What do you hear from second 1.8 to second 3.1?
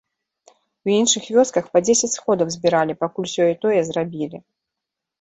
дзесяць сходаў збіралі,